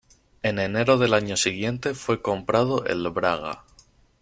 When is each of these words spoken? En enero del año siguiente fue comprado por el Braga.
En 0.41 0.57
enero 0.57 0.97
del 0.97 1.13
año 1.13 1.37
siguiente 1.37 1.93
fue 1.93 2.23
comprado 2.23 2.77
por 2.77 2.89
el 2.89 3.07
Braga. 3.11 3.63